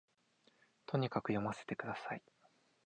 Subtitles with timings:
[0.87, 2.23] とにかく読ませて下さい